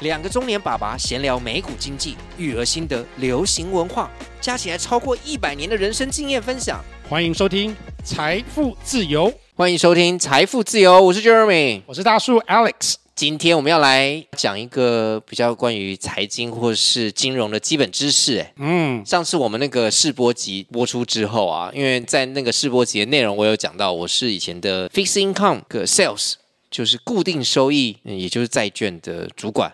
[0.00, 6.82] 两个中年爸爸闲聊美股经济、育儿心得、流行文化，加起来超过一百年的人生经验分享。
[7.06, 12.94] 欢迎收听财富自由，欢迎收听财富自由，我是 Jeremy，我是大树 Alex。
[13.14, 18.38] 今天我们要来讲一个比较关于财经或是金融的基本知识。
[18.38, 26.36] 哎，嗯，上次我们那个试播集播出之后啊，因为在那个试播集的内容，我有讲到我是以前的 Fixed Income 个 Sales，
[26.70, 29.70] 就是固定收益，也就是债券的主管。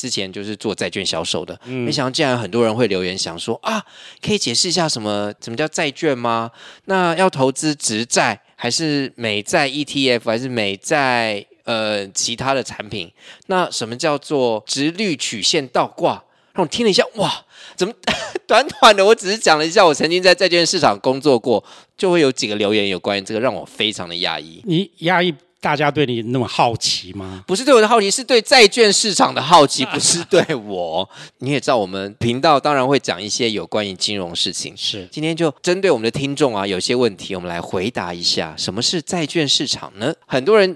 [0.00, 3.84] 之前就是做债券销售的，嗯、没想到竟然很多人会留言想说啊，
[4.22, 6.50] 可以解释一下什么什么叫债券吗？
[6.86, 13.12] 那要投资直债还是美债 ETF 还是美债呃其他的产品？
[13.48, 16.24] 那什么叫做直率曲线倒挂？
[16.54, 17.44] 让我听了一下，哇，
[17.76, 17.92] 怎么
[18.48, 21.62] 短短的我只是讲了一下，我曾经在债券市场工作过，
[21.98, 24.62] 就会有几个留言有关于这个，让我非常的压抑。
[24.64, 25.34] 你压抑？
[25.60, 27.44] 大家对你那么好奇吗？
[27.46, 31.06] 不是对我的好奇，是对债券市场的好奇， 不是对我。
[31.38, 34.74] 你也知道，我们频道当然会讲一些有关于金融事情。
[34.74, 40.14] 是，今天就针对我们的听众啊，有些问题，我们来回答一下，什么是债券市场呢？
[40.26, 40.74] 很多人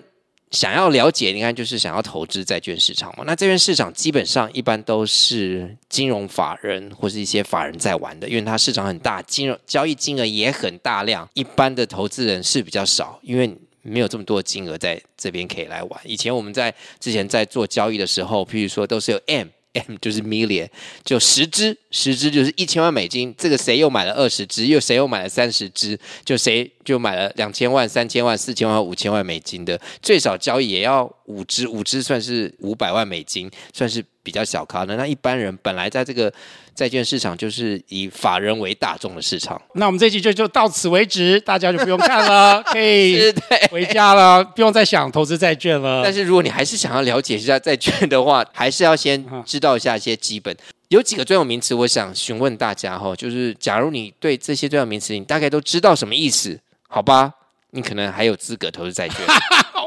[0.50, 3.24] 想要了解，你看，就是想要投资债券市场嘛。
[3.26, 13.56] 那债券市场基本上一般都是金融法人或是一些法人在玩的，因为它市场很大，金融交易金额也很大量，一般的投资人是比较少，因为。
[13.84, 16.00] 没有这么多金额在这边可以来玩。
[16.04, 20.68] 以前我们在之前在做交易的时候，譬如说都是有 M，M 就是 million，
[21.04, 23.34] 就十只，十只就是一千万美金。
[23.36, 34.96] 这个谁又买了二十只，又谁又买了三十只，就谁就买了两千万、三千万、四千万、五千万美金的，最少交易也要五只，五只算是五百万美金，算是比较小咖的。
[34.96, 36.32] 那一般人本来在这个。
[36.74, 39.60] 债券市场就是以法人为大众的市场。
[39.74, 43.32] 那我们这期就就到此为止，大家就不用看了， 可以
[43.70, 46.02] 回家了，不用再想投资债券了。
[46.02, 50.54] 但是如果你还是想要了解一下债券的话，还是要先知道一下一些基本。
[50.88, 56.60] 有几个专有名词，我想询问大家哈，就是假如你对这些专有名词，你大概都知道什么意思？
[56.88, 57.32] 好吧，
[57.70, 59.18] 你可能还有资格投资债券。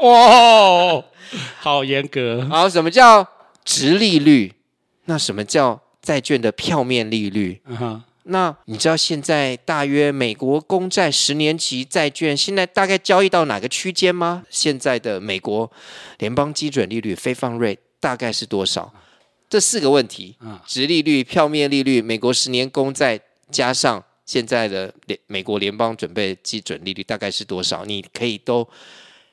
[0.02, 1.02] 哇，
[1.60, 2.46] 好严格。
[2.50, 3.26] 好，什么叫
[3.64, 4.54] 殖利率？
[5.06, 5.80] 那什么叫？
[6.02, 8.00] 债券的票面利率，uh.
[8.30, 14.44] 那你知道现在大约美国公债十年期债券现在大概交易到哪个区间吗？
[14.50, 15.70] 现在的美国
[16.18, 18.92] 联邦基准利率 Fund Rate 大概是多少？
[19.48, 23.18] 这四个问题，殖利率、票面利率、美国十年公债
[23.50, 27.86] 加上现在的联美国联邦准备基准利率大概是多少？
[27.86, 28.68] 你可以都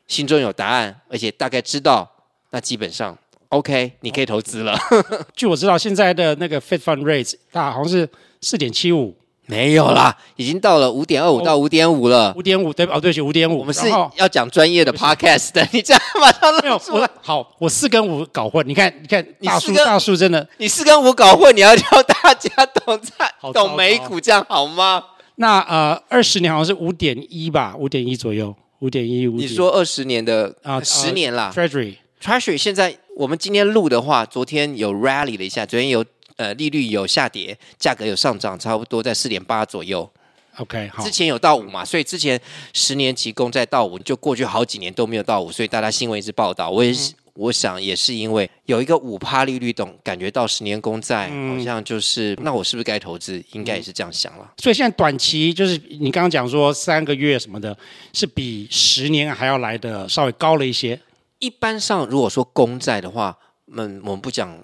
[0.08, 2.10] 心中有答案，而且大概知道，
[2.52, 3.18] 那基本上。
[3.50, 4.78] OK，你可以投资了。
[5.36, 8.08] 据我知道，现在的那个 Fed Fund Rate 大好像是
[8.42, 12.34] 四点七五，没有啦，已经到了五点二五到五点五了。
[12.36, 13.60] 五点五对哦，对不起，五点五。
[13.60, 18.68] 我们是要讲专业的 Podcast 的， 你这样马上没有我好，我四跟五搞混。
[18.68, 25.04] 你看，你看，大叔大叔真的，你四跟五搞混，你要教大家懂在懂美股，这样好吗？
[25.36, 29.36] 那呃，二十年好像是五点一吧，五点一左右，五点一五。
[29.36, 31.96] 你说二十年的啊，十年啦 Treasury
[32.26, 32.98] Treasury 现在。
[33.16, 36.04] 我们今天录的话，昨天有 rally 了一下，昨天有
[36.38, 40.12] 呃利率有下跌，价格有上涨，差不多在四点八左右。
[40.58, 42.38] OK，好，之前有到五嘛，所以之前
[42.74, 46.70] 十年期公债到五，就过去好几年都没有到五，所以大家新闻一直报道。
[46.70, 53.42] 我也是，嗯、我想也是因为有一个五趴利率，懂感觉到十年公债好像就是，嗯、那我是不是该投资？
[53.54, 54.52] 应该也是这样想了。
[54.58, 57.78] 所以现在短期就是你刚刚讲说三个月什么的，
[58.12, 61.00] 是比十年还要来的稍微高了一些。
[61.40, 63.38] 一般上，如果说公债的话，
[63.76, 64.58] 嗯，我们不讲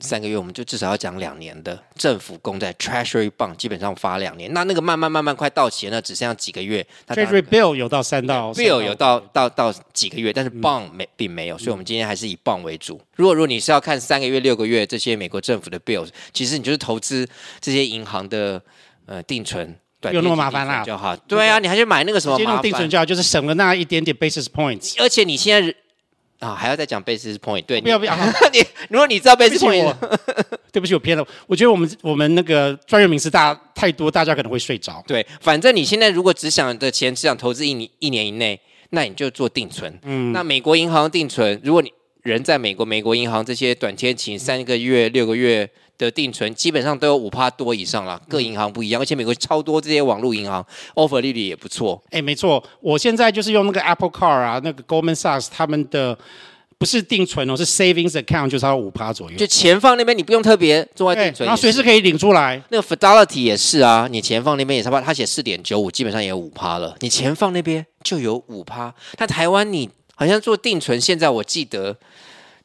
[0.00, 4.52] 三个月，我们就至少要讲两年的政府公债 （Treasury Bond），基本上发两年。
[4.52, 6.86] 那那个慢慢慢慢快到期了，那只剩下几个月。
[7.08, 13.00] Treasury Bill 有到三到 Bill 有到到到几个月，但是 Bond 没并没有，所以我们今天还是以 Bond 为主。
[13.16, 17.26] 如果如果你是要看三个月、六个月这些美国政府的 Bills，其实你就是投资
[17.60, 18.62] 这些银行的
[19.06, 21.16] 呃定存，对，有那么麻烦啦，就好。
[21.16, 22.36] 对啊，你还去买那个什么？
[22.36, 25.74] 金融定存就好，就是省了那一点点 basis points，而且你现在。
[26.38, 27.64] 啊，还要再讲 basis point？
[27.64, 28.14] 对，不要不要，
[28.52, 29.94] 你 如果你知道 basis point，
[30.70, 31.26] 对不起，我偏了。
[31.46, 35.02] 我觉得我们我们那个专业名词大太多，大家可能会睡着。
[35.08, 39.98] 对，反正你现在如果只想的钱只想投资一年一年以内，那你就做定存。
[40.04, 41.92] 嗯，那美国银行定存，如果你
[42.22, 45.68] 人在美国，美国银行这些短天期三个月、六个月。
[45.98, 50.64] 的定存基本上都有五趴多以上了，各银行不一样，而且美国超多这些网络银行
[50.94, 52.00] offer 利率也不错。
[52.10, 56.16] 哎，没错，我现在就是用那个 Apple Card 啊，那个 Goldman Sachs 他们的
[56.78, 59.36] 不是定存哦，是 Savings Account，就差五趴左右。
[59.36, 62.62] 就钱放那边，你不用特别做外定存，然后随时可以领出来。
[62.68, 66.96] 那个 Fidelity 也是啊，你钱放那边也差不多，他写四点九五，基本上也有五趴了。
[67.00, 68.94] 你钱放那边就有五趴。
[69.16, 71.96] 但台湾你好像做定存，现在我记得。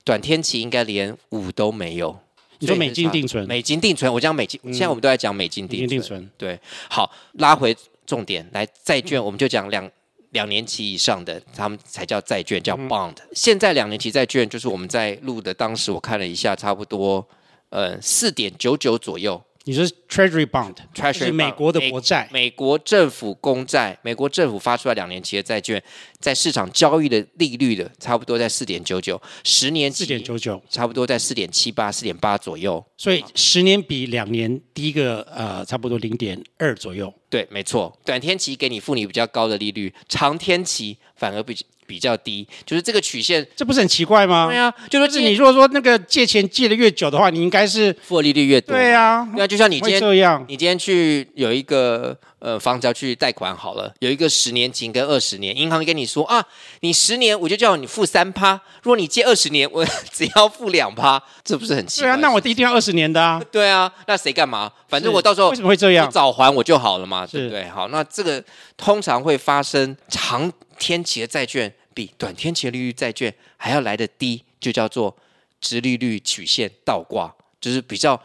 [0.06, 2.20] 短天期应该连五都没有。
[2.64, 3.46] 你说美金定存？
[3.46, 5.90] 美金定存，我讲美金，嗯、现在我们都在讲美金定存。
[5.90, 7.76] 定存对，好，拉回
[8.06, 9.90] 重点来，债券我们就讲两
[10.32, 13.12] 两年期以上的，他们才叫债券，叫 bond。
[13.12, 17.28] 嗯、现在两年期债券就是我们在录的，当时我看了一下，差不多
[17.70, 19.42] 呃四点九九左右。
[19.66, 25.82] 你说 Treasury Bond，Treasury 是美国的国债，美国政府公债，美国政府发出来两年期的债券，
[26.20, 32.84] 在市场交易的利率的差不多在四点九九，十年期四点九九，差不多在四点七八、四点八左右。
[32.98, 37.14] 所以十年比两年低个呃，差不多零点二左右。
[37.34, 41.58] 对，没错，短天期给你付你比较高的利率，长天期反而比。
[41.86, 44.48] 比较低，就是这个曲线，这不是很奇怪吗？
[44.48, 48.74] 对啊，就说是你如果说那个借钱借的越久的话，你应该是付的利率越多。
[48.74, 56.46] 对啊，那就像你今天这样，你今天去有一个呃房子要去贷款好了，有一个十年期跟二十年，银行跟你说啊，
[56.82, 62.10] 你十年我就叫你付三趴，如果你借二十年，我 只要付两趴， 这不是很奇怪？
[62.10, 63.42] 对啊，那我一定要二十年的啊。
[63.50, 64.70] 对啊，那谁干嘛？
[64.90, 66.12] 反正我到时候为什么会这样？
[66.12, 67.64] 早还我就好了嘛，对不对？
[67.70, 68.44] 好，那这个
[68.76, 71.74] 通常会发生长天期的债券。
[71.96, 75.16] 比短天期的利率债券还要来得低，就叫做
[75.62, 77.32] 殖利率曲线倒挂，
[77.62, 78.20] 就是比较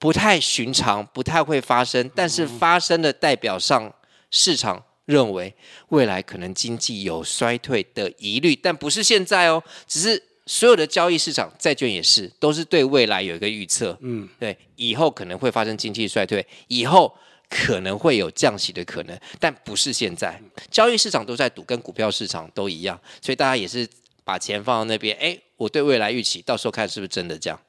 [0.00, 3.94] 不太寻常，不太会发生，但是发生的代表上
[4.32, 5.54] 市场认为
[5.90, 17.14] 未来可能经济有衰退的疑虑，但不是现在哦，只是所有的交易市场债券也是都是对未来有一个预测，嗯，对，以后可能会发生经济衰退，以后。
[17.52, 20.40] 可能会有降息的可能，但不是现在。
[20.70, 23.84] 交易市场都在赌，跟股票市场都一样，所以大家也是
[24.22, 25.16] 把钱放到那边。
[25.20, 27.60] 哎，我对未来预期，到时候看是不是真的这样。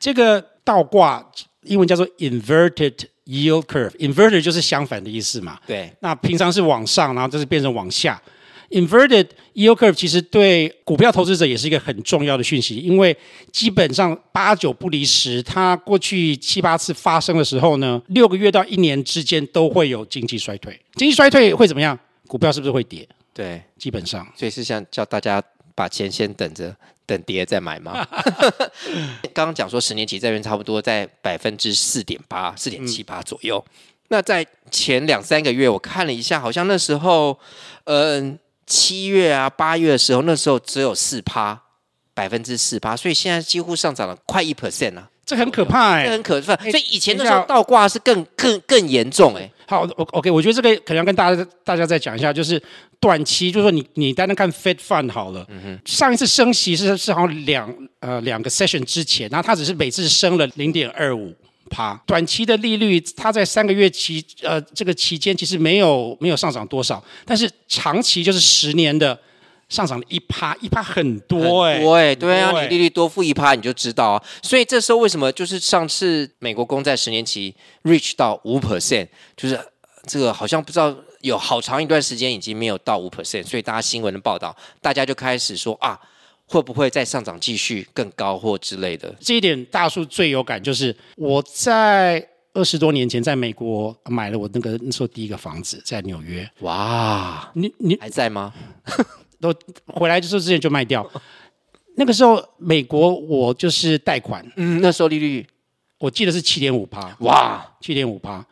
[0.00, 1.30] 这个倒挂
[1.66, 2.94] 英文叫做 inverted
[3.26, 5.58] yield curve，inverted 就是相反的意思嘛。
[5.66, 5.92] 对。
[6.00, 8.20] 那平常是往上，然后这是变成往下。
[8.70, 13.16] Inverted yield curve 其实对股票投资者也是一个很重要的讯息，因为
[13.52, 20.76] 基本上八九不离十，它过去七八次发生的时候呢，六个月到一年之间都会有经济衰退。
[20.96, 21.96] 经济衰退会怎么样？
[22.26, 23.08] 股票是不是会跌？
[23.32, 24.26] 对，基本上。
[24.34, 25.40] 所以是想叫大家
[25.76, 26.74] 把钱先等着，
[27.06, 28.06] 等跌再买吗？
[29.32, 33.64] 刚刚讲说十年期债券差不多在百分之四点八、四点七八左右。
[33.66, 33.72] 嗯、
[34.08, 37.38] 那在前两三个月，我看了一下，好像那时候，
[37.84, 38.38] 嗯、呃。
[38.68, 41.56] 七月啊，八月的时候，那时候只有四趴，
[42.12, 46.54] 百分之四趴，所以现在几乎上涨了快一 percent 啊，这很可怕哎、欸，这很可怕。
[46.54, 49.52] 欸、所以以前那时候倒挂是更更更严重哎、欸。
[49.66, 49.82] 好
[50.12, 52.62] ，OK，我觉得这个可能要跟大家大家再讲一下，就是
[53.00, 61.34] 短期，就是说你你单单看 Fed Fund 好了，嗯、上一次升息是是好像两呃两个 session 之前，然后它只是每次升了零点二五。
[61.68, 69.18] 趴短期的利率，它在三个月期呃这个期间其实没有没有上涨多少，但是长期就是十年的
[69.68, 74.22] 上涨了一趴，一趴很多哎、欸，多哎、欸，对啊，你利率多付一趴你就知道啊。
[74.42, 77.54] 所以这时候为什么就是上次美国公债十年期
[77.84, 79.58] reach 到五 percent，就是
[80.06, 85.98] 这个好像不知道有好长一段时间已经没有到五 percent，所以大家新闻的报道，大家就开始说啊。
[86.48, 89.12] 会不会再上涨继续更高或之类的？
[89.20, 92.24] 这一点大叔最有感，就是我在
[92.54, 96.48] 二十多年前在美国买了我那个那时候第一个房子，在纽约。
[96.60, 98.54] 哇，你你还在吗？
[99.52, 101.08] 都回来的时候之前就卖掉。
[101.96, 105.46] 那个时候美国我就是贷款，嗯，那时候利率
[105.98, 107.16] 我记得是七点五趴。
[107.20, 108.44] 哇，七点五趴。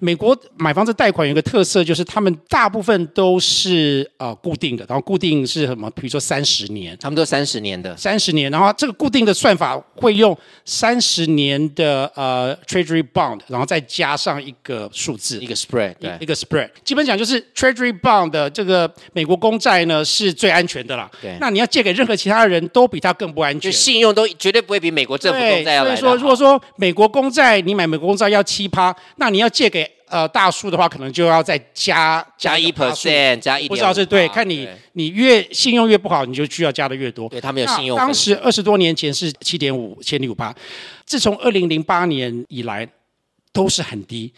[0.00, 5.90] 美国买房子贷款有一个特色，就是他们大部分都是呃固定的，然后固定是什么？
[5.90, 21.10] 比如说三十年，他们都三十年的，三十年，然后这个固定的算法会用三十年的呃 Treasury Bond，然后再加上一个数字，一个 spread，对，一个 spread，基本讲就是 Treasury Bond 的这个美国公债呢是最安全的啦。
[21.20, 25.96] 对，那你要借给任何其他人都比它更不安全，就信用都绝对不会比美国政府公债要来。
[25.96, 37.28] 所以说，如果说美国公债你买美国公债要七趴，那你要借给呃，大数的话可能就要再加加一 percent，加一点，不知道是对，看你你越信用越不好，你就需要加的越多。
[37.28, 37.94] 对，他们有信用。
[37.98, 40.54] 当时二十多年前是七点五千零五趴，
[41.04, 42.88] 自从二零零八年以来
[43.52, 44.32] 都是很低。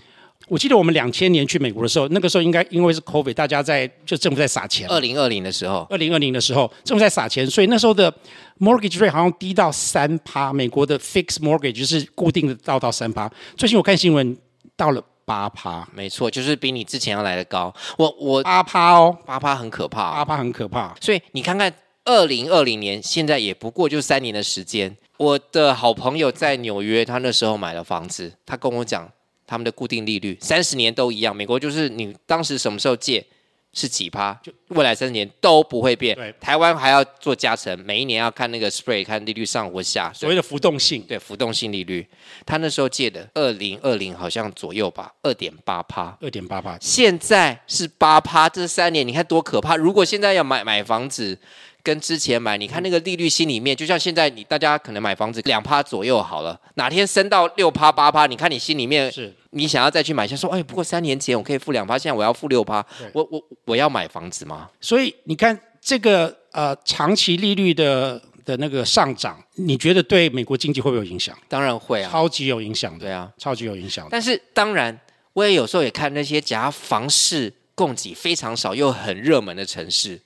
[0.48, 4.88] 我记得我们两千年去美国的时候，那个时候应该因为是 COVID，大家在就政府在撒钱。
[4.88, 8.12] 二零二零的时候，二零二零的时候政府在撒钱，所以那时候的
[8.58, 13.30] mortgage rate 好像低到三趴，美国的 fixed mortgage 就是固定的到到三趴。
[13.56, 14.36] 最近我看新闻
[14.76, 15.00] 到了。
[15.30, 17.72] 八趴，没错，就是比你之前要来的高。
[17.96, 20.92] 我我八趴哦，八趴很可怕，八趴很可怕。
[21.00, 21.72] 所以你看看，
[22.04, 24.96] 二零二零年现在也不过就三年的时间。
[25.18, 29.08] 我的好朋友在纽约，他那时候买了房子，他跟我讲，
[29.46, 31.36] 他们的固定利率三十年都一样。
[31.36, 33.24] 美国就是你当时什么时候借，
[33.72, 36.16] 是几趴，就未来三十年都不会变。
[36.16, 41.02] 对，台湾还要做加成，每一年要看那个 spread，看利率上或下，所谓的浮动性。
[41.02, 42.06] 对，浮动性利率，
[42.44, 49.76] 他那时候借的二零二零好像左右吧，二点八趴，二点八趴，现在是八趴，这三年你看多可怕！
[49.76, 51.38] 如果现在要买买房子。
[51.82, 64.68] 跟之前买，你看那个利率，心里面就像现在你大家可能买房子两趴左右好了，哪天升到六趴八趴，你看你心里面是，你想要再去买下，说哎，不过三年前我可以付两趴，现在我要付六趴，我我我要买房子吗？
[64.80, 71.36] 所以你看这个呃长期利率的的那个上涨，你觉得对美国经济会不会有影响？
[71.48, 74.06] 当然会啊，超级有影响的，对啊，超级有影响。
[74.10, 74.98] 但是当然，
[75.32, 80.20] 我也有时候也看那些假房市供给非常少又很热门的城市。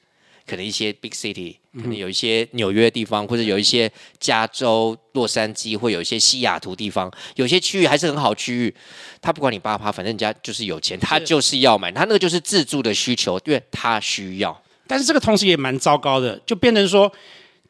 [0.46, 8.74] 可能一些 big city，可能有一些纽约的地方，或者有一些加州洛杉矶，或有一些西雅图地方，有些区域还是很好区域。
[9.20, 14.62] 他不管你八趴，反正人家就是有钱，他就是要买，他那个就是自住的需求，因为他需要。
[14.86, 17.10] 但是这个同时也蛮糟糕的，就变成说，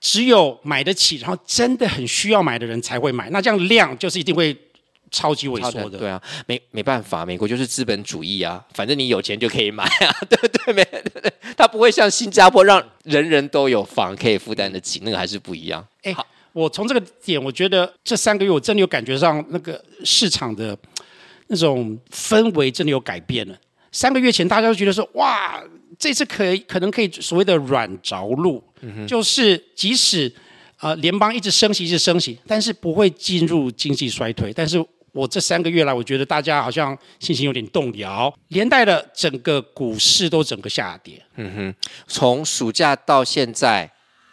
[0.00, 4.56] 只有买得起，然后真的很需要买的人才会买，那这样量就是一定会。
[5.14, 10.74] 超级萎缩的，对啊，没没办法，美国就是资本主义啊，反正你有钱就可以买啊，对 不对？
[10.74, 15.86] 没，对对，他不会像新加坡让人人都有房可以负担得起，那个还是不一样。
[16.02, 20.76] 哎，好，我从这个点，我觉得这三个月我真的有感觉上那个市场的
[21.46, 23.56] 那种氛围真的有改变了。
[23.92, 25.62] 三个月前大家都觉得说，哇，
[25.96, 30.32] 这次可以可能可以所谓的软着陆，嗯、就是即使
[30.80, 34.84] 呃联邦一直升息，一直升息，但是不会进入经济衰退，但是。
[35.14, 41.22] 我这三个月来，我觉得大家好像信心有点动摇，连带的整个股市都整个下跌。
[41.36, 43.88] 嗯哼，从暑假到现在，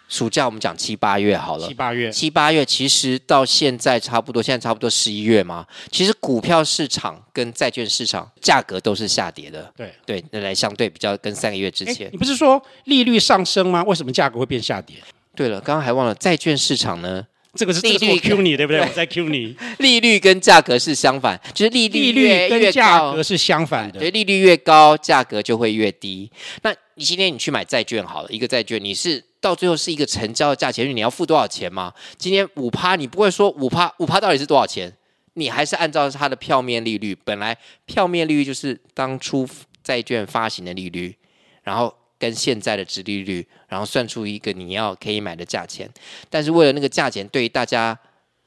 [0.10, 5.68] 暑假我们讲七八月好了，七八月，七八月其实到现在差不多，现在差不多十一月嘛。
[5.92, 9.72] 其实股票市场跟债券市场价格都是下跌的。
[9.78, 13.84] 对对，那来相对比较跟三个月之前，你不是说利率上升吗？
[13.84, 14.96] 为什么价格会变下跌？
[15.36, 17.28] 对了，刚刚还忘了债券市场呢。
[17.54, 18.80] 这个是利率 Q 你对不对？
[18.80, 24.00] 我在 Q 你， 利率跟价格是相反，就是利率越利率跟价格是相反的。
[24.00, 26.32] 对，利率越高，价格就会越低。
[26.64, 31.94] 那你今天你去买债券好了，一个债券你是到最后是一个成交的价钱，你要付多少钱吗？
[32.18, 34.94] 今天五趴，你不会说五趴，五趴到底是多少钱？
[35.34, 39.46] 你还是按照它的票面利率，本来票面利率就是当初
[39.84, 41.16] 债券发行的利率，
[41.64, 41.94] 然后。
[42.22, 45.90] 跟现在的值利率，然后算出一个你要可以买的价钱，
[46.30, 47.98] 但是为了那个价钱，对于大家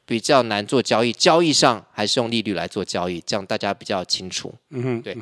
[0.07, 4.55] 比较难做交易，交易上还是用利率来做交易，这样大家比较清楚。
[4.71, 5.17] 嗯哼，对，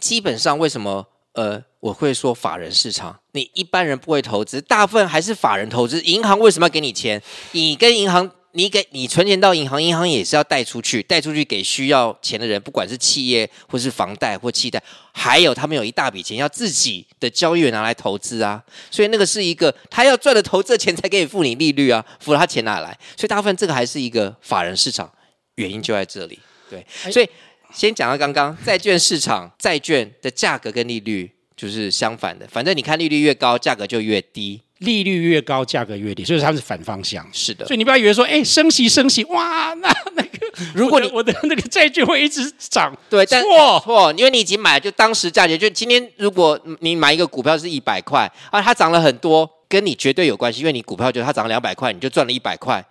[0.00, 6.02] 基本上为什么呃我会说法人市场，你一般人不会投资，大部分还是法人投资。
[6.02, 7.22] 银行为什么要给你钱？
[7.52, 8.28] 你跟银行。
[8.54, 14.82] 你给你存钱到银行，银行也是要贷出去，贷出去给需要钱的人，不管是企业或是房贷或期贷，
[15.12, 22.90] 还有他们有一大笔钱要自己的交易员拿来投资啊，所以那个是一个他要赚的投资的钱才可以付你利率啊，付了他钱哪来？
[23.16, 25.10] 所以大部分这个还是一个法人市场，
[25.54, 26.38] 原因就在这里。
[26.68, 27.28] 对，所以
[27.72, 34.60] 先讲到刚刚债券市场，债券的价格跟利率就是相反的，反正你看利率越高，价格就越低。
[34.82, 37.26] 利率越高，价格越低，所以它是反方向。
[37.32, 52.84] 是的，所以你不要以为说，哎，升息升息，哇， 那那个，如果你我的，那个债券会一直涨，对，但错错，因为你已经买了，就当时价钱，就今天如果你买一个股票是一百块啊，它涨了很多，跟你绝对有关系，因为你股票就它涨了两百块，你就赚了一百块。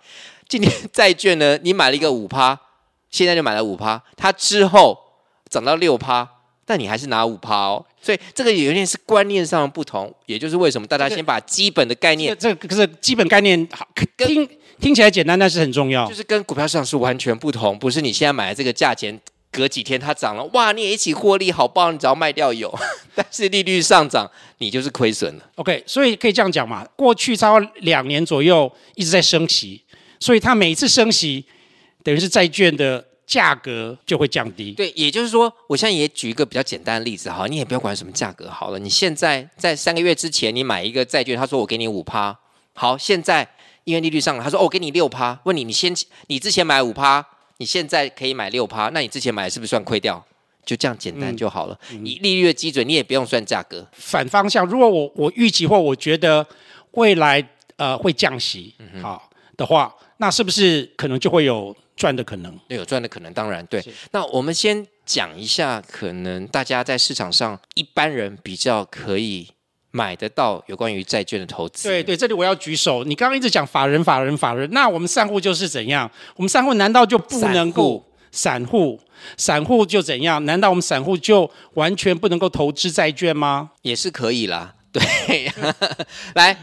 [0.48, 2.58] 今天债券呢，你买了一个五趴，
[3.10, 4.98] 现在就买了五趴，它之后
[5.48, 6.28] 涨到六趴。
[6.64, 14.48] 但你还是拿五趴哦，所以这个有点是观念上的不同，也就是为什么大家先把基本的概念，这个可是基本概念好听
[14.80, 22.72] 听起来简单，但是很重要，就是跟股票市场是完全不同，不是你现在买的这个价钱，隔几天它涨了，哇，你也一起获利，好棒，你只要卖掉有，
[23.14, 25.50] 但是利率上涨，你就是亏损了。
[25.56, 29.82] OK，所以可以这样讲嘛，过去超过两年左右一直在升息，
[30.20, 31.44] 所以它每一次升息，
[32.04, 33.04] 等于是债券的。
[33.32, 34.72] 价格就会降低。
[34.72, 38.78] 对，也就是说，我现在也举一个比较简单的例子哈，你也不要管什么价格好了。
[38.78, 42.38] 你现在在三个月之前，你买一个债券，他说我给你五趴，
[42.74, 43.48] 好，现在
[43.84, 45.38] 因为利率上了，他说哦，我给你六趴。
[45.44, 45.94] 问你，你先
[46.26, 47.24] 你之前买五趴，
[47.56, 50.22] 你现在可以买六趴，那你之前买是不是算亏掉？
[50.66, 51.78] 就这样简单就好了。
[51.90, 53.88] 嗯、以利率的基准，你也不用算价格。
[53.92, 56.46] 反方向，如果我我预期或我觉得
[56.92, 57.42] 未来
[57.76, 61.74] 呃会降息，好的话，那是不是可能就会有？
[61.96, 63.84] 赚的可能，对，有赚的可能，当然对。
[64.10, 69.48] 那我们先讲一下，可能大家在市场上一般人比较可以
[69.90, 71.88] 买得到有关于债券的投资。
[71.88, 73.04] 对对，这里我要举手。
[73.04, 76.10] 你刚刚一直讲法人、法人、法人，那我们散户就是怎样？
[76.36, 78.98] 我们散户难道就不能够散户，
[79.36, 80.42] 散户就怎样？
[80.46, 83.72] 难道我们散户就完全不能够投资债券吗？
[83.82, 84.74] 也是可以啦。
[84.90, 85.52] 对，
[86.34, 86.54] 来，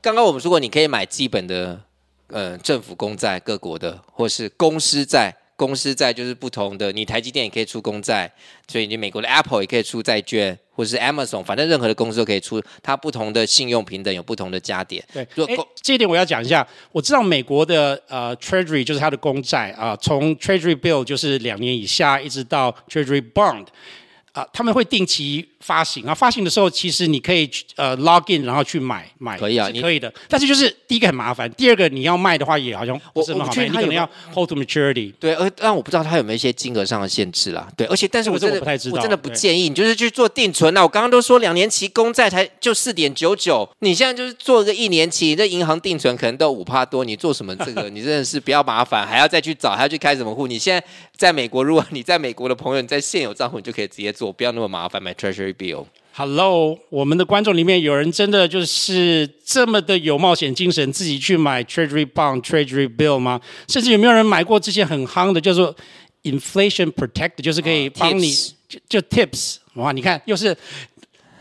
[0.00, 1.80] 刚刚我们说过，你可以买基本的，
[2.28, 5.34] 呃，政府公债，各国的，或是公司债。
[5.56, 8.32] 公司债就是不同的，你台积电也可以出公债，
[8.68, 12.62] 所以你美国的 Apple 也可以出债券，或者是 Amazon，反正任何的公司都可以出。
[12.80, 15.04] 它不同的信用平等有不同的加点。
[15.12, 16.64] 对，诶，这一点我要讲一下。
[16.92, 23.66] 我知道美国的呃 Treasury 就是它的公债啊，从 Treasury Bill 就是两年以下，一直到 Treasury Bond
[24.38, 25.46] 啊，他们会定期。
[25.60, 30.10] 发行啊，发行的时候其实你可以去呃 log in，然后去买买，可以啊，可以的。
[30.28, 35.12] 但是就是第一个很麻烦，第二个你要卖的话也好像不是很好卖，你可能要 hold to maturity。
[35.18, 37.68] 对，而但我不知道它有没有一些金额上的限制啦。
[37.76, 40.80] 对，而且但是我真的我不太知道，我真的不建议你就是去做定存啦。
[40.80, 47.90] 我刚刚都说两年期公债才就四点九九，你现在就是做个一年期，这银行定存可能都五趴多，你做什么这个？
[47.90, 50.46] 你真的是不要麻烦，还要再去找，还要去开什么户？
[50.46, 55.86] 你现在在美国，如果你在美国的朋友，你在现有账户你就可以直接做，不要那么麻烦买 Treasury Bill。
[56.12, 63.40] Hello，我们的观众里面有人真的就是这么的有冒险精神，自己去买 Treasury Bond、Treasury Bill 吗？
[63.68, 65.76] 甚至有没有人买过这些很夯的，叫做
[66.24, 68.36] Inflation Protect，就是可以帮你、oh,
[68.68, 69.58] 就，就 Tips。
[69.74, 70.56] 哇，你看又是，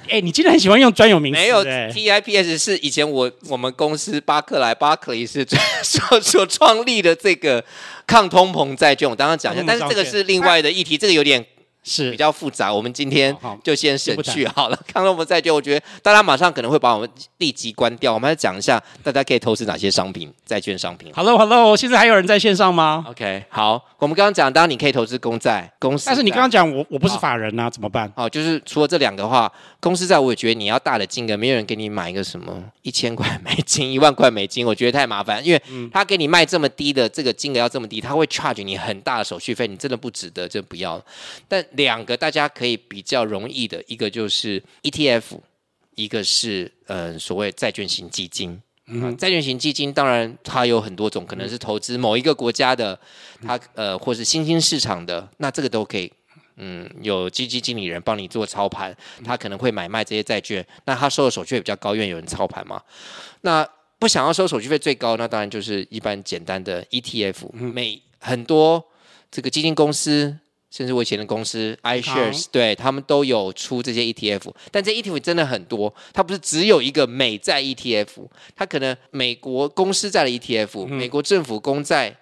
[0.09, 1.39] 哎，你竟然很喜欢用专有名词？
[1.39, 5.43] 没有，TIPS 是以前我我们公司巴克莱巴克利是
[5.81, 7.65] 所所创立的这个
[8.05, 9.09] 抗通膨债券。
[9.09, 11.43] 我刚刚讲一下，但是这个是另外的议题，这个有点。
[11.87, 14.77] 是比较复杂，我们今天就先省去好了。
[14.85, 18.13] 看到我们债券，我觉得大家马上可能会把我们立即关掉。
[18.13, 21.11] 我们来讲一下，大家可以投资哪些商品，债券商品。
[21.15, 26.05] Hello，Hello，现在还有人在线上吗？OK，好，我们刚刚讲，当然你可以投资公债、公司。
[26.07, 28.11] 但是你刚刚讲我我不是法人啊，怎么办？
[28.15, 35.61] 哦，就是除了这两个的话，公司债我也觉得你要大的金额，没有人给你买一个什么一千块美金、 一万块美金，我觉得太麻烦，因为
[35.93, 41.01] 他给你卖这么低的这个金额要这么低，他会 charge 你很大的手续费，你真的不值得，就不要。
[41.47, 45.39] 但两个大家可以比较容易的一个就是 ETF，
[45.95, 48.61] 一个是呃所谓债券型基金。
[48.87, 52.99] 嗯，债券型基金当然它有很多种，可能是投资某一个国家的，
[53.41, 56.11] 它呃或是新兴市场的，那这个都可以。
[56.59, 62.81] 嗯，有基金经理人帮你做操盘，他可能会买卖这些债券，那他收的手续费比较高，因为有人操盘嘛。
[63.41, 63.63] 那
[63.99, 67.51] 不想要收手续费最高，那当然就是一般简单的 ETF。
[67.53, 68.83] 每很多
[69.29, 70.35] 这个基金公司，
[70.69, 74.53] 甚至我以前的公司 iShares，对他们都有出这些 ETF。
[74.71, 82.17] 但这 ETF 真的很多，它不是只有一个美债 ETF，它可能美国公司债的 ETF，美国政府公债。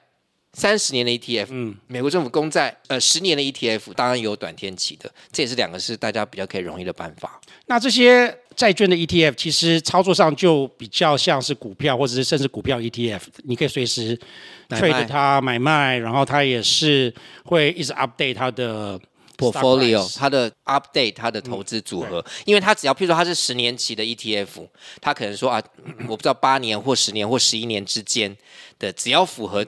[0.58, 7.42] 三十年的 ETF，嗯，美国政府公债，呃，十年的 ETF，当然有短天期的，这也是两个是大家比较可以容易的办法。
[7.66, 14.18] 那这些债券的 ETF，其实操作上就比较像是股票，或者是甚至股票 ETF，你可以随时
[14.70, 17.14] trade 它买卖，然后它也是
[17.44, 19.00] 会一直 update 它的
[19.38, 24.68] portfolio，它的 update 它的投资组合，嗯、因为它只要譬如说它是十年期的 ETF，
[25.02, 25.62] 它可能说啊，
[26.08, 28.36] 我不知道八年或十年或十一年之间
[28.80, 29.66] 的，只要符合。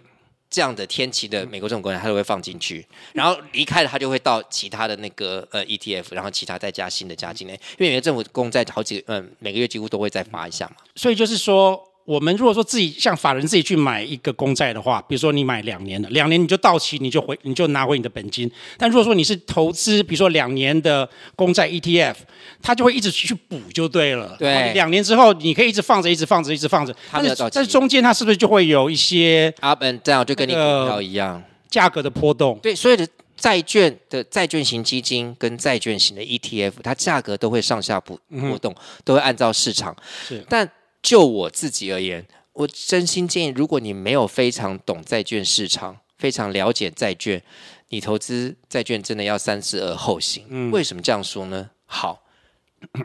[0.50, 11.87] 这样的天期的美国政府国债，它都会放进去，然后离开了，它就会到其他的那个呃 ETF，然后其他再加新的加进来，因为美国政府公债好几嗯每个月几乎都会再发一下嘛，所以就是说。
[12.08, 18.50] 我们如果说自己像法人自己去买一个公债的话，比如说你买两年的，两年你就到期，你就回，你就拿回你的本金。
[18.78, 22.16] 但如果说你是投资，比如说两年的公债 ETF，
[22.62, 24.38] 它就会一直去补就对了。
[24.40, 26.96] 对，两年之后你可以一直放着，一直放着，一直放着。
[27.12, 32.58] 但是在中间它是不是就会有一些 up and down，就跟你股票一样，价格的波动？
[32.64, 39.94] 对，所有的债券的债券型基金跟债券型的 ETF，它价格都会上下波波动，都会按照市场。
[40.26, 40.72] 是，但。
[41.02, 47.42] 就我自己而言，我真心建议，如果你没有非常懂债券市场，非常了解债券，
[47.90, 50.46] 你投资债券真的要三思而后行。
[50.50, 51.70] 嗯，为什么这样说呢？
[51.86, 52.24] 好，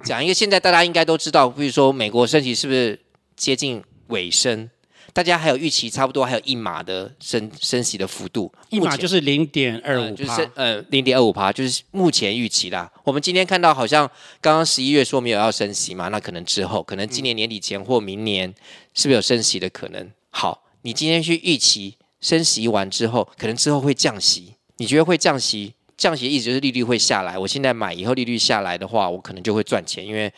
[0.04, 2.98] 讲一个现在大家应该都知道，比如说美国升息是不是
[3.36, 4.70] 接近尾声？
[5.12, 12.90] 大家还有预期，差不多还有一码的升升息的幅度，一码就是零点二五，就是呃零点二五趴，就是目前预期啦。
[13.04, 18.48] 我们今天看到好像刚刚十一月说没有要升息嘛，那可能之后可能今年年底前或明年
[18.94, 20.10] 是不是有升息的可能？
[20.30, 25.74] 好，你今天去预期升息完之后，可能之后会降息，你觉得会降息？
[25.98, 27.38] 降息的意思就是利率会下来。
[27.38, 30.32] 我现在买以后利率下来的话，我可能就会赚钱，因为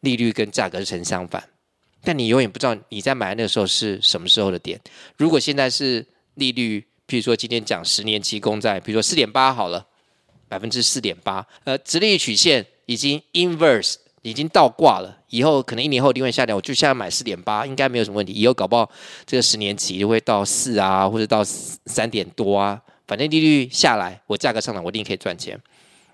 [0.00, 1.42] 利率跟价格是成相反。
[2.02, 4.80] 但你永远不知道你在买那个时候是什么时候的点。
[5.16, 9.86] 如果现在是利率，譬如说今天讲十年期公债，比如说四点八好了，
[10.48, 18.32] 百分之四点八，呃，直利率曲线已经 inverse，已经倒挂了，以后可能一年后定会下跌，我就现在买四点八，应该没有什么问题。
[18.32, 18.90] 以后搞不好
[19.26, 25.58] 这个十年期就会到四啊，或者到三点多啊，反正利率下来，我价格上涨，我一定可以赚钱。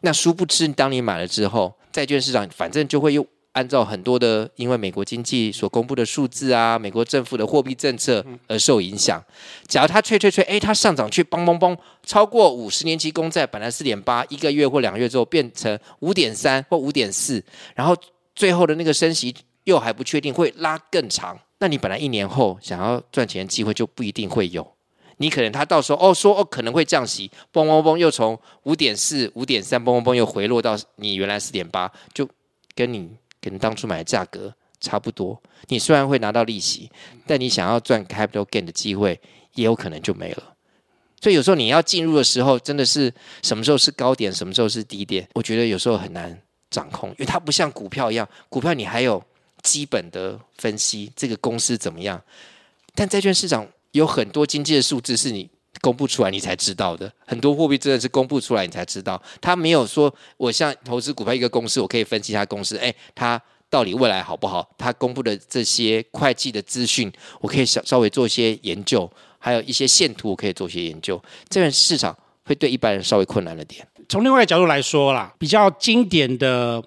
[0.01, 9.23] 那殊不知，当你买了之后，债券市场反正就会又按照很多的，因为美国经济所公布的数字啊，美国政府的货币政策而受影响。
[9.67, 17.43] 假如它吹吹吹，哎，它上涨去，嘣嘣嘣，超过五十年期公债本来四点八，一个月或两个月之后变成五点三或五点四，
[17.77, 17.97] 然后
[18.35, 19.33] 最后的那个升息
[19.65, 21.39] 又还不确定，会拉更长。
[21.61, 24.69] 那你本来一年后想要赚钱的机会就不一定会有。
[25.19, 32.29] 你可能他到时候哦说哦可能会降息，嘣嘣嘣又从五点四、五点三，嘣嘣嘣又回落到你原来四点八，就
[32.75, 33.11] 跟你
[33.51, 35.41] 跟当初买的价格差不多。
[35.69, 36.91] 你虽然会拿到利息，
[37.27, 39.21] 但你想要赚 capital gain 的机会
[39.55, 40.55] 也有可能就没了。
[41.21, 49.23] 所以有时候你要进入的时候，真的是什么时候是高点，什么时候是低点，我觉得有时候很难掌控，因为它不像股票一样，股票你还有
[49.63, 52.23] 基本的分析这个公司怎么样，
[52.95, 53.69] 但债券市场。
[53.95, 55.49] 有很多经济的数字是你
[55.81, 59.21] 公布出来你才知道的，很多货币真的是公布出来你才知道。
[59.41, 64.69] 他没有说我像投资股票一个公司，我可以分析他公司，哎，他到底未来好不好？
[64.79, 71.21] 他公布的这些会计的资讯，我可以稍稍微做一些研究，还有一些线图我可以做一些研究。
[71.49, 73.87] 这边市场会对一般人稍微困难了点。
[74.09, 76.83] 从另外一个角度来说啦，比较经典的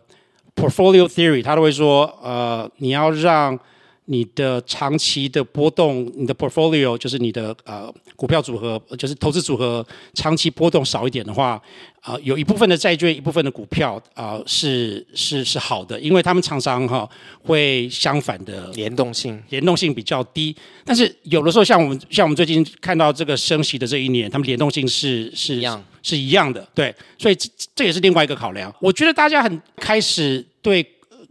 [0.55, 3.59] portfolio theory，他都会说，呃，你要让。
[4.09, 11.61] 你的长期的波动，你的 portfolio 就是你的呃股票组合，就是投资组合长期波动少一点的话，
[11.99, 17.07] 啊、呃，有一部分的债券，一部分的股票啊、呃，是是是好的，因为他们常常哈
[17.43, 20.55] 会相反的联动性，联动性比较低。
[20.85, 28.73] 但是有的时候，像我们像我们最近看到这个升息的这一年，他们联动性是是一样是一样的，对，所以这这也是另外一个考量。
[28.79, 30.81] 我觉得大家很开始对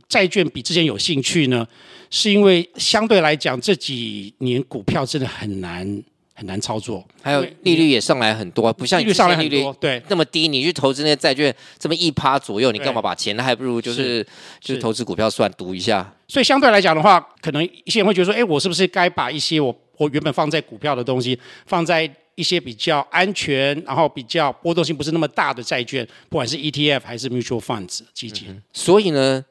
[0.08, 1.66] 债券比之前有兴趣呢。
[2.08, 5.84] 是因为相对来讲，这几年股票真的很难
[6.32, 13.36] 很难操作，还有利率也上来很多，不像利率上来很多，对，那么低，你去投资那些债券这么一趴左右，你干嘛把钱？
[13.36, 14.26] 那还不如就是是
[14.60, 16.14] 就是投资股票算赌一下。
[16.28, 28.46] 所以相对来讲的话，可能一些人会觉得说，哎，我是不是该把一些我我原本放在股票的东西，放在一些比较安全，然后比较波动性不是那么大的债券，不管是 ETF 还是 mutual funds 基金。
[28.48, 29.44] 嗯、所以呢？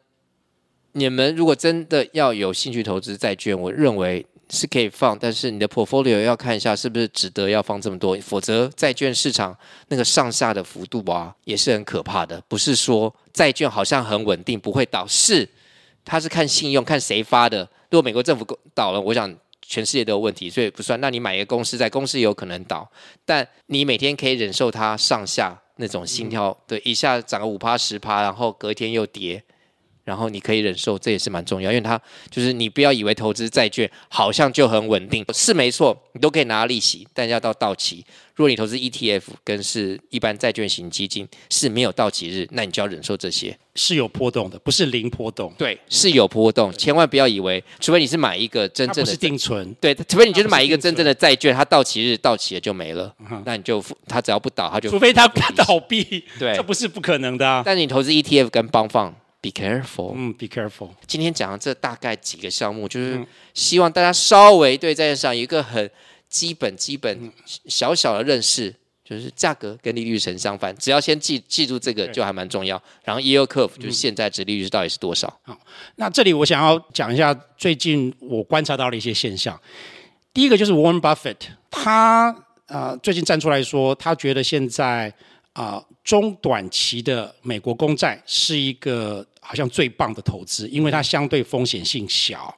[0.97, 9.53] 你们如果真的要有兴趣投资债券，我认为是可以放，但是你的 portfolio 要看一下是不是值得要放这么多，否则债券市场
[9.89, 12.41] 那个上下的幅度啊，也是很可怕的。
[12.47, 15.45] 不是说债券好像很稳定不会倒，是
[16.05, 17.69] 它是看信用，看谁发的。
[17.89, 19.29] 如果美国政府倒了，我想
[19.61, 20.97] 全世界都有问题，所以不算。
[21.01, 22.89] 那你买一个公司，在公司也有可能倒，
[23.25, 29.43] 但你每天可以忍受它上下那种心跳，对，一下涨个五趴十趴，然后隔天又跌。
[30.05, 38.05] 然后你可以忍受，这也是蛮重要，因为它就是你不要以为投资债券好像就很稳定，是没错，你都可以拿到利息，但要到到期。
[38.35, 45.51] 如果你投资 ETF 跟是一般债券型基金是没有到期日，那你就要忍受这些，是有波动的，不是零波动。
[45.57, 57.63] 对，是有波动，千万不要以为，除非你是买一个真正的，是定存，对，除非你就是买一个真正的债券，它到期日到期了就没了，嗯、那你就它只要不倒，它就除非它不倒闭，对，这不是不可能的、啊。
[57.65, 59.15] 但你投资 ETF 跟邦放。
[59.45, 60.89] Be careful，嗯，Be careful。
[61.05, 65.87] 今天讲的这大概几个项目，就是希望大家稍微对债券上有一个很
[66.27, 67.31] 基本、基本
[67.67, 72.81] 小小的认识，就是价格跟利率成相反，只要先记记住这个就还蛮重要。
[73.03, 75.31] 然后 yield curve 就是现在值利率到底是多少？
[75.43, 75.55] 好，
[75.97, 79.59] 那这里我想要讲一下最近我观察到的一些现象。
[80.33, 81.37] 第一个就是 Warren Buffett，
[81.69, 82.31] 他
[82.65, 85.13] 啊、呃、最近站出来说，他觉得现在
[85.53, 89.25] 啊、呃、中短期的美国公债是一个。
[89.47, 92.51] 好像最棒的投资，因为它相对风险性小，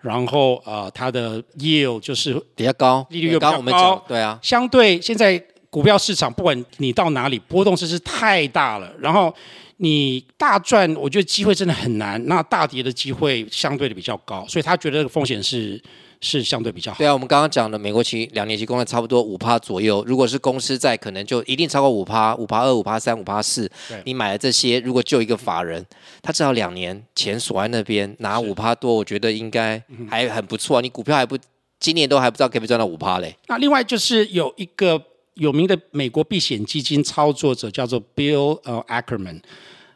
[0.00, 4.36] 然后呃，它的 yield 就是比较高，利率又比较高，对啊。
[4.42, 8.92] 相对现在股票市场，不管你到哪里，波动真是太大了。
[8.98, 9.32] 然后
[9.76, 12.20] 你大赚，我觉得机会真的很难。
[12.26, 15.80] 那大跌的机会相对的比较高，所以他觉得这个风险是。
[16.22, 16.98] 是相对比较好。
[16.98, 23.70] 对啊，我们刚刚讲的美国期两年期公债差不多五趴左右，如果是公司债，可能就一定超过五趴，五趴二、五趴三、五趴四。
[24.04, 25.84] 你买了这些，如果就一个法人，
[26.22, 30.80] 他至少两年钱锁在那边拿五趴多，我觉得应该还很不错啊。
[30.80, 31.36] 你股票还不
[31.80, 33.36] 今年都还不知道可不可以赚到五趴嘞。
[33.48, 35.02] 那另外就是有一个
[35.34, 39.40] 有名的美国避险基金操作者叫做 Bill 呃 Ackerman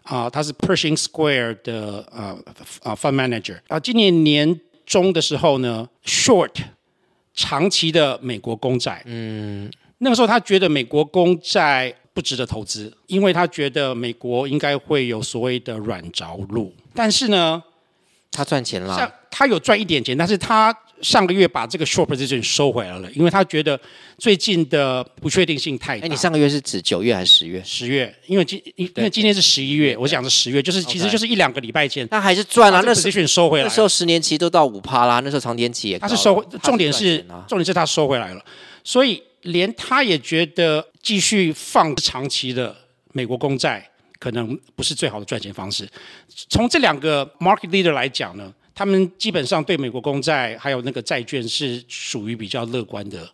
[0.03, 2.37] 啊，他是 Pershing Square 的呃
[2.83, 4.61] 呃 Fund Manager 啊，今年年。
[4.87, 6.55] 中的时候呢，short
[7.35, 16.73] 长期的美国公债，嗯，那个时候他觉得美国公债不值得投资，因为他觉得美国应该会有所谓的软着陆。
[16.95, 17.63] 但是呢，
[18.31, 23.79] 他赚钱了，像他有赚一点钱，但是他上个月把这个 short position 收回来了，因为他觉得
[24.19, 26.07] 最近的不确定性太大。
[26.07, 27.63] 哎，你上个月是指九月还是十月？
[27.65, 32.07] 十月，因为今因为今天是十一月，我讲的十月，就是其实就是一两个礼拜前。
[32.11, 35.99] 那还是赚了，那 position 收回来，那时候十年期都到五趴啦，那时候长天期也。
[35.99, 38.45] 他是收回，重点是重点是他收回来了，
[38.83, 42.77] 所以连他也觉得继续放长期的
[43.13, 43.91] 美国公债。
[44.19, 45.87] 可能不是最好的赚钱方式。
[46.49, 53.29] 从这两个 market leader 来讲呢，他们基本上对美国公债还有那个债券是属于比较乐观的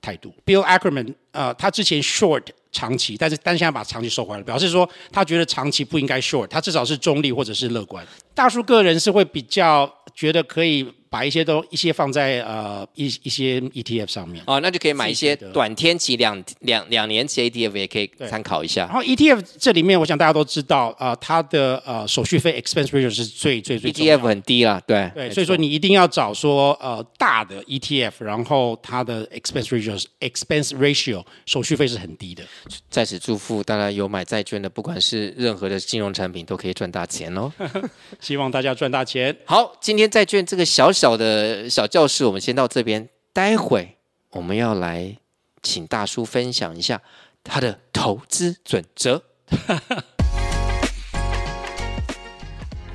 [0.00, 0.32] 态度。
[0.46, 8.06] Bill Ackerman，呃，他之前 short 长期，但是但现在把长期收回来了，表示说他觉得长期不应该 short，他至少是中立或者是乐观。
[8.32, 10.86] 大叔个人是会比较觉得可以。
[11.10, 18.86] 把一些都一些放在呃一一些 ETF 上面哦，那就可以买一些短天期两两两年期 ETF 也可以参考一下。
[18.86, 32.44] 然后 ETF 这里面，我想大家都知道啊、呃，它的呃手续费 expense ratio 是最最最 ETF 很低啦，对对，所以说你一定要找说呃大的 ETF，然后它的 expense ratio expense ratio 手续费是很低的。
[32.88, 37.52] 在此祝福大家有买债券的，不管是任何的金融产品，都可以赚大钱哦。
[38.20, 39.36] 希望大家赚大钱。
[39.44, 43.08] 好，今天债券这个小小的小教室，我们先到这边。
[43.32, 43.96] 待会
[44.32, 45.16] 我们要来
[45.62, 47.00] 请大叔分享一下
[47.42, 49.22] 他的投资准则。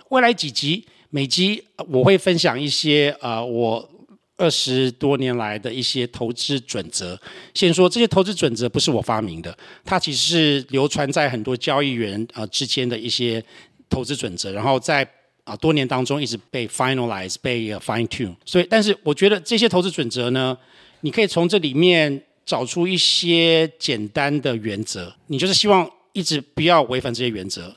[0.10, 3.90] 未来几集每集我会分享一些呃我
[4.38, 7.20] 二十多年来的一些投资准则。
[7.56, 13.44] 先说这些投资准则不是我发明的，它其实是流传在很多交易员啊、呃、之间的一些
[13.90, 15.10] 投资准则，然后在。
[15.46, 20.58] 啊，多年当中一直被 finalize、被 fine tune，所以，但是我觉得这些投资准则呢，
[21.02, 27.72] 你可以从这里面找出一些简单的原则，你就是希望一直不要违反这些原则，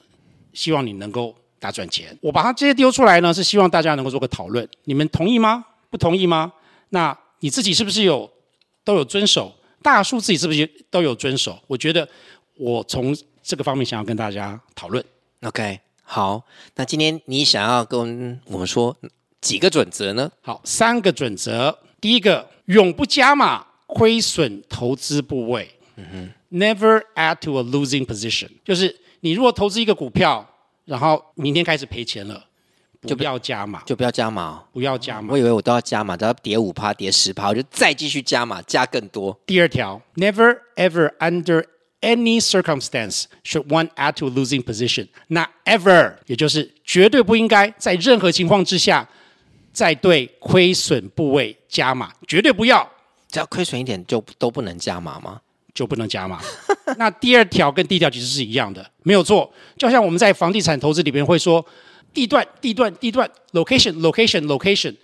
[0.55, 2.17] 希望你能够大赚钱。
[2.23, 5.63] 我把它这些丢出来呢，是希望大家能够做个讨论，你们同意吗？
[5.91, 6.51] 不同意吗？
[6.89, 8.31] 那你自己是不是有
[8.83, 9.55] 都有遵守？
[9.83, 11.59] 大叔自己是不是都有遵守？
[11.67, 12.09] 我觉得
[12.57, 15.05] 我从这个方面想要跟大家讨论。
[15.43, 15.79] OK。
[16.11, 16.43] 好，
[16.77, 18.97] 那今天你想要跟我们说
[19.43, 20.31] 几个准则呢？
[20.41, 21.79] 好，三个准则。
[22.01, 25.71] 第一个，永不加码亏损投资部位。
[25.97, 30.49] 嗯哼，Never add to a losing position，就是你如果投资一个股票，
[30.87, 32.43] 然后明天开始赔钱了，
[33.03, 35.35] 就不要加码，就不要加码，不要加码。
[35.35, 39.39] 我以为我都要加码，都要跌五趴、跌十趴，我就再继续加码，加更多。
[39.45, 41.67] 第二条，Never ever under
[42.01, 45.09] Any circumstance should one add to a losing position?
[45.27, 49.09] Not ever，也就是绝对不应该在任何情况之下
[49.73, 52.89] 再对亏损部位加码，绝对不要。
[53.29, 55.41] 只要亏损一点就都不能加码吗？
[55.75, 56.41] 就不能加码。
[56.99, 59.53] 那第二条跟第一条其实是一样的，没有错。
[59.77, 61.65] 就像我们在房地产投资里边会说，
[62.15, 64.95] 地段、地段、地段，location、location、location，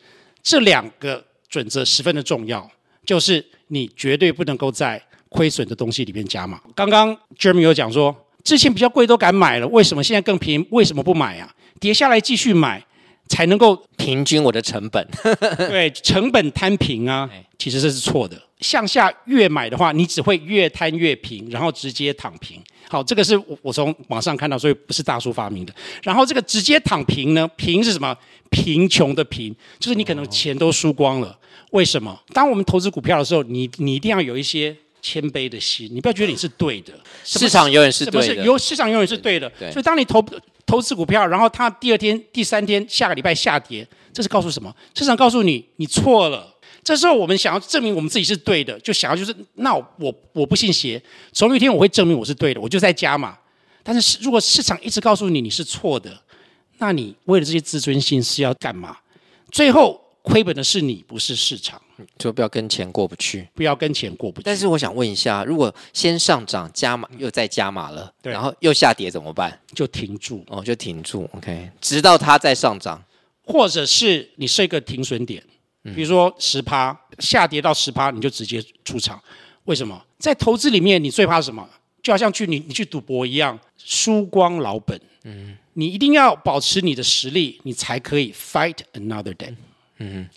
[0.43, 2.71] 这两个准则十分的重要，
[3.05, 5.05] 就是你绝对不能够在。
[5.35, 6.61] 亏损的东西里面加码。
[6.77, 10.67] 刚刚 Jeremy 有讲说，之前比较贵都敢买了，为什么现在更便宜？
[10.71, 11.53] 为什么不买啊？
[11.81, 12.81] 跌下来继续买，
[13.29, 15.05] 才能够平均我的成本。
[15.69, 18.41] 对，成本摊平啊，其实这是错的。
[18.61, 22.63] 向下越买的话，你只会越摊越平，然后直接躺平。
[22.89, 25.75] 好，这个是我我从网上看到，所以不是大叔发明的。
[26.05, 28.17] 然后这个直接躺平呢，平是什么？
[28.51, 31.37] 贫穷的贫，就是你可能钱都输光了。
[31.73, 32.17] 为什么？
[32.33, 34.75] 当我们投资股票的时候，你你一定要有一些。
[35.05, 39.47] 谦卑的心，你不要觉得你是对的，市场永远是对的，有市场永远是对的。
[39.59, 40.25] 对，所以当你投
[40.65, 44.75] 投资股票，然后它第二天、第三天、下个礼拜下跌，这是告诉什么？
[44.95, 46.57] 市场告诉你你错了。
[46.83, 53.37] 这时候我们想要证明我们自己是对的，就想要就是那我我不信邪，总有一天我会证明我是对的，我就在加码。
[53.83, 56.19] 但是如果市场一直告诉你你是错的，
[56.79, 58.97] 那你为了这些自尊心是要干嘛？
[59.51, 60.03] 最后。
[60.25, 61.79] 亏本的是你，不是市场，
[62.17, 64.45] 就不要跟钱过不去，不要跟钱过不去。
[64.47, 69.61] 但是我想问一下，如果先上涨加码，又再加码了，对，然后又下跌怎么办？
[69.75, 73.05] 就停住哦，就停住，OK，直到它再上涨，
[73.45, 75.43] 或者是你设一个停损点，
[75.95, 79.23] 比如说十趴下跌到十趴，你就直接出场。
[79.65, 80.03] 为什么？
[80.19, 81.69] 在投资里面，你最怕什么？
[82.03, 84.99] 就好像去你你去赌博一样，输光老本。
[85.25, 89.49] 嗯，你一定要保持你的实力，你才可以 fight another day。
[89.49, 89.57] 嗯，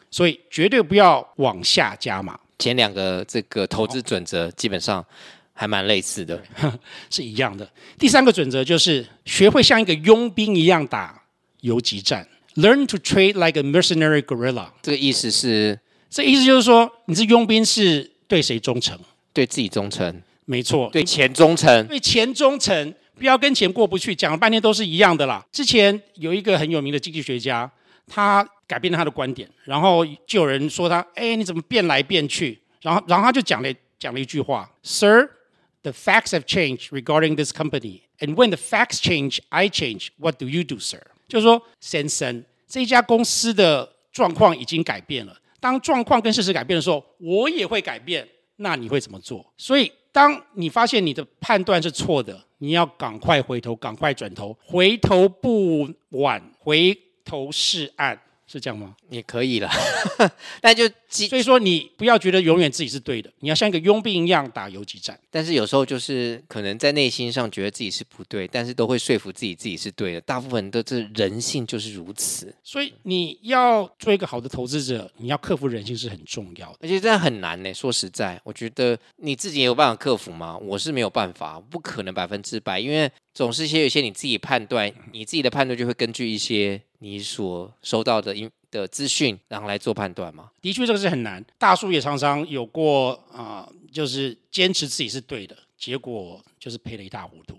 [0.09, 2.39] 所以绝对不要往下加码。
[2.59, 5.05] 前两个这个投资准则基本上
[5.53, 6.41] 还蛮类似的，
[7.09, 7.69] 是一样的。
[7.99, 11.21] 第三个准则就是学会像一个佣兵一样打
[11.61, 14.69] 游击战，Learn to trade like a mercenary guerrilla。
[14.81, 18.97] 这个意思是，这意思就是说，你是佣兵是对谁忠诚？
[19.33, 20.89] 对自己忠诚，没错。
[20.91, 24.15] 对钱忠诚，对钱忠诚，不要跟钱过不去。
[24.15, 25.45] 讲了半天都是一样的啦。
[25.51, 27.71] 之前有一个很有名的经济学家。
[28.07, 32.59] 他改变了他的观点，然后就有人说他，哎，你怎么变来变去？
[32.81, 40.09] 然后，然后他就讲了讲了一句话：“Sir，the facts have changed regarding this company, and when the facts change, I change.
[40.17, 45.37] What do you do, sir？” 就是说，先生，这一家公司的状况已经改变了。
[45.59, 48.27] 当状况跟事实改变的时候，我也会改变。
[48.57, 49.45] 那你会怎么做？
[49.57, 58.17] 所以，当你发现你的判断是错的，你要赶快回头，赶快转头，回头不晚，回头是岸。
[58.49, 58.95] 是这样吗？
[59.09, 59.69] 也可以了，
[60.63, 65.19] 那就所以说你不要觉得永远自己是对的，你要像一个佣兵一样打游击战。
[65.29, 70.21] 但是有时候就是可能在内心上觉得自己是不对，但是都会说服自己自己是对的。
[70.21, 72.55] 大部分的这人性就是如此。
[72.63, 77.73] 所以你要做一个好的投资者，你要克服人性是很重要的，而且真的很难呢。
[77.73, 80.57] 说实在，我觉得你自己也有办法克服吗？
[80.59, 86.81] 我是没有办法，不可能百分之百，因为总是些有些你自己判断，你自己的判断就会根据一些。
[86.99, 90.51] 你所收到的因的资讯，然后来做判断吗？
[90.61, 91.43] 的确，这个是很难。
[91.57, 97.57] 大叔也常常有过啊、就是坚持自己是对的，结果就是赔了一塌糊涂。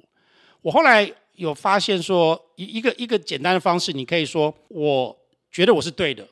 [0.61, 5.17] 我后来有发现说，一一个一个简单的方式，你可以说，我
[5.51, 6.27] 觉得我是对的，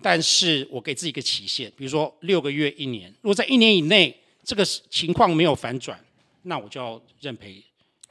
[0.00, 3.12] 但是我给自己一个期限，比如说六个月、一年。
[3.22, 5.98] 如果在一年以内这个情况没有反转，
[6.42, 7.62] 那我就要认赔。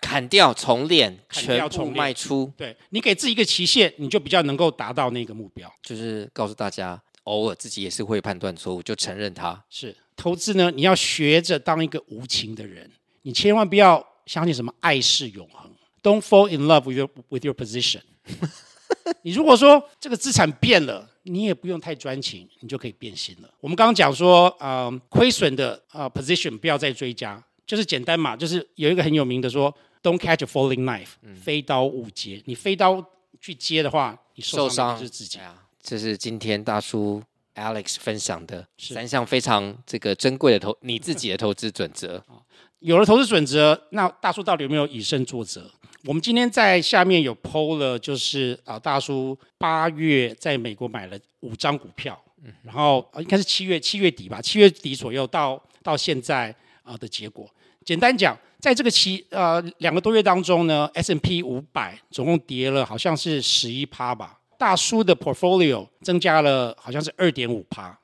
[0.02, 2.52] 砍掉重练，全部卖出。
[2.58, 5.72] 对，你给自己一个期限，你就比较能够达到那个目标。
[5.84, 9.64] 就是告诉大家，偶尔自己也是会判断错误，就承认它。
[9.70, 15.72] 是投资呢，你要学着当一个无情的人，你千万不要相信什么爱是永恒。
[16.04, 18.02] Don't fall in love with your with your position。
[19.24, 23.50] 你如果说这个资产变了，你也不用太专情，你就可以变心了。
[23.60, 29.74] 我们刚刚讲说，嗯，亏损的啊 position 不要再追加，就是简单嘛，就是有一个很有名的说。
[30.04, 32.42] Don't catch a falling knife，飞刀勿接。
[32.46, 33.02] 你飞刀
[33.40, 35.64] 去接的话，你受伤是自己啊。
[35.82, 37.24] 这是今天大叔
[37.56, 42.22] Alex 分享的三项非常这个珍贵的投你自己的投资准则。
[42.80, 45.72] 有了投资准则，那大叔到底有没有以身作则？
[46.06, 52.20] 我们今天在下面有 PO 了，就是啊，大叔八月在美国买了五张股票，
[52.64, 57.48] 然后应该是七月七月底吧，七月底左右到到现在啊的结果。
[57.86, 58.38] 简单讲。
[58.60, 64.40] 在这个期呃两个多月当中呢，S&P 五百总共跌了好像是十一趴吧。
[64.56, 67.98] 大叔的 portfolio 增加了好像是二点五趴，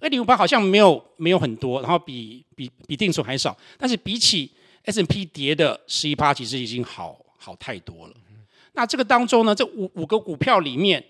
[0.00, 4.50] 二点五趴好像没有没有很多，然后比比比定存还少，但是比起
[4.84, 8.14] S&P 跌的十一趴，其实已经好好太多了。
[8.30, 8.36] 嗯、
[8.72, 11.04] 那这个当中呢，这五五个股票里面，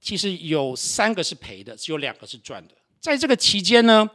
[0.00, 2.74] 其实有三个是赔的，只有两个是赚的。
[2.98, 4.10] 在这个期间呢。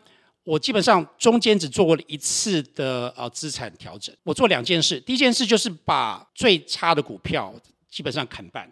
[0.50, 4.16] 我基本上中间只做过了一次的呃资产调整。
[4.24, 7.54] 我做两件事，第一件事就是把最差的股票
[7.88, 8.68] 基本上砍半。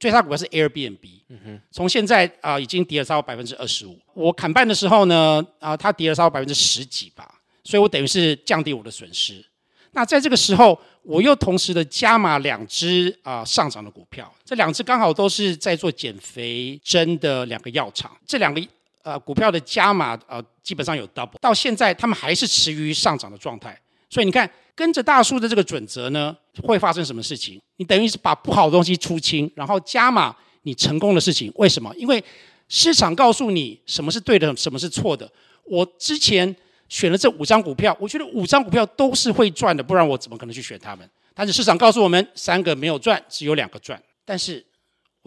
[0.00, 4.00] 最差股票是 Airbnb，嗯哼，从现在啊、呃、已经跌了超过百分之二十五。
[4.14, 9.44] 我砍半的时候呢，啊、呃、它跌了超过百分之十几吧，所以我等于是降低我的损失。
[9.90, 18.66] 那在这个时候，我又同时的加码两只啊上涨的股票，这两只刚好都是在做减肥针的两个药厂，这两个。
[19.02, 23.78] 呃，股票的加码呃，基本上有 double，到现在他们还是持于上涨的状态。
[24.10, 27.60] 所以你看，跟着大叔的这个准则呢，会发生什么事情？
[27.76, 31.52] 你等于是把不好的东西出清，然后加码你成功的事情。
[31.56, 31.94] 为什么？
[31.96, 32.22] 因为
[32.68, 35.30] 市场告诉你什么是对的，什么是错的。
[35.64, 36.54] 我之前
[36.88, 41.08] 选了这五张股票，我觉得五张股票都是会赚的，不然我怎么可能去选他们？
[41.34, 44.02] 但是市场告诉我们，三个没有赚，只有两个赚。
[44.24, 44.64] 但是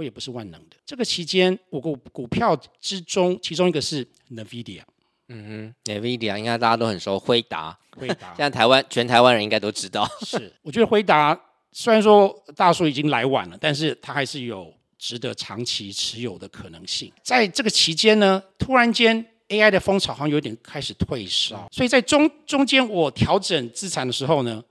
[0.01, 0.75] 我也不是万能的。
[0.83, 4.81] 这个期间，我股股票之中，其中一个是 NVIDIA。
[5.27, 7.77] 嗯哼，NVIDIA 应该大家都很熟，辉达。
[7.95, 10.09] 辉达， 现在台湾全台湾人应该都知道。
[10.25, 11.39] 是，我觉得辉达
[11.71, 17.13] 虽然说大叔已经来晚了，但是它还是有值得长期持有的可能性。
[17.23, 24.63] 在这个期间呢，突然间 AI 的风潮好像有点开始退烧，所以在中中间我调整资产的时候呢，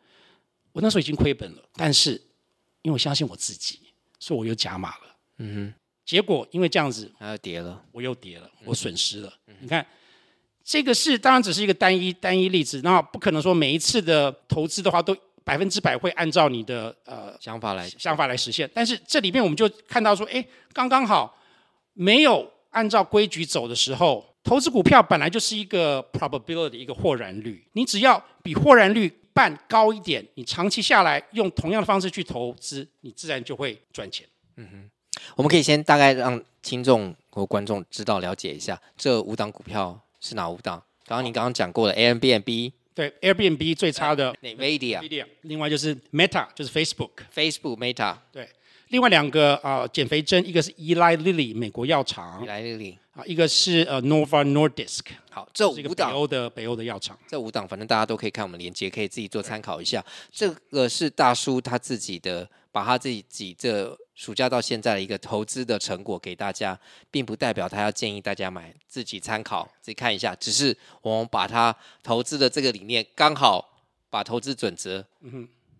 [0.73, 2.12] 我那时候已经亏本了，但是
[2.83, 3.79] 因为我相信我自己，
[4.19, 5.10] 所以我又加码了。
[5.42, 5.74] 嗯哼，
[6.05, 9.33] 结果因为这样子，它又跌了，我又跌了，我损失了。
[9.46, 9.85] 嗯、你看，
[10.62, 18.70] 这个是当然只是一个单一单一例子，那不可能说每一次的投资的话都百分之百会按照你的呃想法来想法来实现。
[18.74, 21.34] 但是这里面我们就看到说，哎，刚刚好
[21.95, 34.28] 没有按照规矩走的时候，投资股票本来就是一个 probability 一个豁然率，你只要比豁然率半高一点，你长期下来用同样的方式去投资，你自然就会赚钱。
[34.57, 34.91] 嗯哼。
[35.37, 40.83] 我们可以先大概让听众和观众知道了解一下这五档股票是哪五档。
[41.07, 48.49] 刚刚你刚刚讲过的 Airbnb，对 Airbnb 最差的 Nvidia，另外就是 Meta，就是 Facebook，Facebook Meta，对。
[48.91, 55.03] 另外两个啊、呃、减肥针，一个是 Eli Lilly 美国药厂，Eli Lilly 啊，一个是呃 Nova Nordisk。
[55.30, 60.05] 好，这五档是一个北欧的北欧的药厂，这五档反正大家都可以看我们连接，可以自己做参考一下。
[60.32, 66.76] 这个是大叔他自己的，把他自己这暑假到现在的一个投资的成果给大家，
[67.12, 70.34] 并不代表他要建议大家买，自己参考，自己看一下。
[70.34, 73.80] 只是我们把他投资的这个理念，刚好
[74.11, 75.07] 把投资准则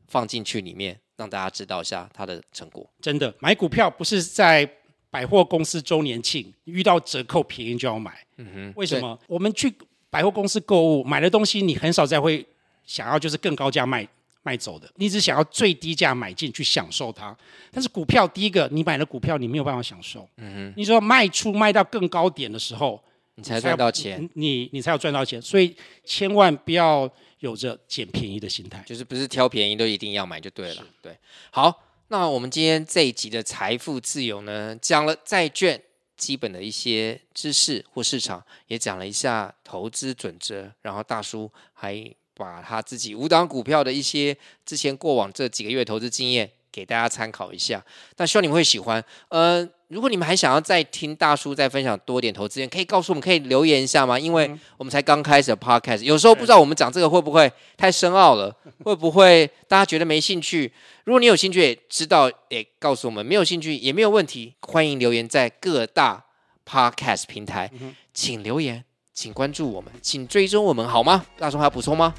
[0.07, 2.89] 放进去里面，让大家知道一下他的成果。
[3.03, 4.69] 真的，买股票不是在
[5.11, 8.25] 百货公司周年庆遇到折扣便宜就要买。
[8.39, 9.19] 嗯哼，为什么？
[9.27, 9.71] 我们去
[10.09, 12.45] 百货公司购物买的东西，你很少再会
[12.85, 14.09] 想要就是更高价卖
[14.43, 17.37] 卖走的，你只想要最低价买进去享受它。
[17.71, 20.27] 但是股票，第一个你买了股票，你没有办法享受。
[20.39, 22.99] 嗯哼，你说卖出卖到更高点的时候，
[23.35, 25.43] 你才赚到钱，你你，你才有赚到钱。
[25.43, 27.11] 所以千万不要
[27.41, 30.87] 有着捡便宜的心态，就是不是挑便宜都一定要买就对了。
[31.03, 31.19] 对，
[31.51, 35.83] 好，那我们今天这一集的财富自由呢，讲了债券。
[36.21, 44.37] 基本的一些知识或市场也讲了一下投资准则，然后大叔还把他自己五档股票的一些
[44.67, 47.83] 之前过往这几个月投资经验给大家参考一下。
[48.17, 49.03] 但希望你们会喜欢。
[49.29, 54.19] 呃，如果你们还想要再听大叔再分享多点投资，可以告诉我们，可以留言一下吗？
[54.19, 58.55] 因为我们才刚开始的 podcast，有时候不知道我们讲这个会不会太深奥了，
[58.85, 60.73] 会不会大家觉得没兴趣？
[61.05, 66.25] 如果你有兴趣，也知道，也告诉我们；没有兴趣也没有问题，欢迎留言在各大
[66.65, 67.71] podcast 平台，
[68.15, 71.27] 请留言，请关注我们，请追踪我们，好吗？
[71.37, 72.15] 大叔还要补充吗？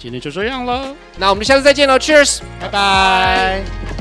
[0.00, 3.99] 今天就这样了，那我们下次再见喽，Cheers，拜拜。